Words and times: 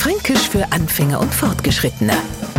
Fränkisch 0.00 0.48
für 0.48 0.64
Anfänger 0.72 1.20
und 1.20 1.30
Fortgeschrittene. 1.34 2.14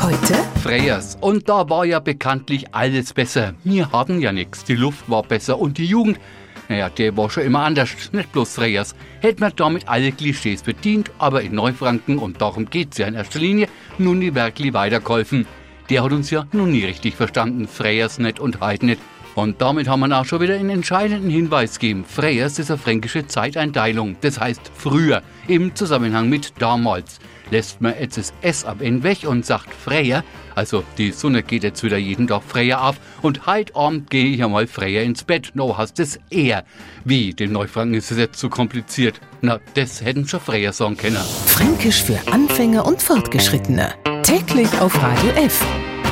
Heute 0.00 0.34
Freyers. 0.62 1.18
Und 1.20 1.48
da 1.48 1.68
war 1.68 1.84
ja 1.84 1.98
bekanntlich 1.98 2.72
alles 2.72 3.12
besser. 3.12 3.54
Wir 3.64 3.90
hatten 3.90 4.20
ja 4.20 4.30
nichts. 4.30 4.62
Die 4.62 4.76
Luft 4.76 5.10
war 5.10 5.24
besser 5.24 5.58
und 5.58 5.76
die 5.76 5.84
Jugend, 5.84 6.20
naja, 6.68 6.88
der 6.90 7.16
war 7.16 7.28
schon 7.28 7.42
immer 7.42 7.64
anders. 7.64 7.90
Nicht 8.12 8.30
bloß 8.30 8.54
Freyers. 8.54 8.94
Hätte 9.18 9.40
man 9.40 9.52
damit 9.56 9.88
alle 9.88 10.12
Klischees 10.12 10.62
bedient, 10.62 11.10
aber 11.18 11.42
in 11.42 11.56
Neufranken, 11.56 12.18
und 12.18 12.40
darum 12.40 12.70
geht's 12.70 12.98
ja 12.98 13.08
in 13.08 13.14
erster 13.14 13.40
Linie, 13.40 13.66
nun 13.98 14.20
die 14.20 14.32
wirklich 14.32 14.72
weitergeholfen. 14.72 15.44
Der 15.90 16.04
hat 16.04 16.12
uns 16.12 16.30
ja 16.30 16.46
nun 16.52 16.70
nie 16.70 16.84
richtig 16.84 17.16
verstanden. 17.16 17.66
Freyers 17.66 18.20
nicht 18.20 18.38
und 18.38 18.60
Heid 18.60 18.84
nicht. 18.84 19.00
Und 19.34 19.60
damit 19.60 19.88
haben 19.88 20.00
wir 20.00 20.18
auch 20.18 20.24
schon 20.24 20.40
wieder 20.40 20.54
einen 20.54 20.70
entscheidenden 20.70 21.30
Hinweis 21.30 21.78
gegeben. 21.78 22.04
Freyers 22.04 22.58
ist 22.58 22.70
eine 22.70 22.78
fränkische 22.78 23.26
Zeiteinteilung. 23.26 24.16
Das 24.20 24.38
heißt 24.38 24.70
früher, 24.76 25.22
im 25.48 25.74
Zusammenhang 25.74 26.28
mit 26.28 26.52
damals. 26.58 27.18
Lässt 27.50 27.80
man 27.80 27.94
jetzt 28.00 28.16
das 28.16 28.32
S 28.40 28.64
am 28.64 28.80
Ende 28.80 29.02
weg 29.02 29.24
und 29.26 29.44
sagt 29.44 29.72
Freyer, 29.74 30.24
also 30.54 30.82
die 30.96 31.10
Sonne 31.12 31.42
geht 31.42 31.62
jetzt 31.62 31.82
wieder 31.82 31.98
jeden 31.98 32.26
Tag 32.26 32.42
Freyer 32.42 32.82
auf 32.82 32.96
und 33.22 33.46
heute 33.46 33.76
Abend 33.76 34.08
gehe 34.08 34.26
ich 34.26 34.42
einmal 34.42 34.66
Freyer 34.66 35.02
ins 35.02 35.24
Bett, 35.24 35.50
no 35.54 35.76
hast 35.76 36.00
es 36.00 36.18
eher. 36.30 36.64
Wie, 37.04 37.34
den 37.34 37.52
Neufranken 37.52 37.94
ist 37.94 38.10
es 38.10 38.18
jetzt 38.18 38.38
zu 38.38 38.48
kompliziert. 38.48 39.20
Na, 39.42 39.60
das 39.74 40.02
hätten 40.02 40.26
schon 40.26 40.40
Freyer 40.40 40.72
sagen 40.72 40.96
können. 40.96 41.18
Fränkisch 41.46 42.02
für 42.02 42.18
Anfänger 42.32 42.86
und 42.86 43.02
Fortgeschrittene. 43.02 43.92
Täglich 44.22 44.80
auf 44.80 45.00
Radio 45.02 45.30
F. 45.32 45.62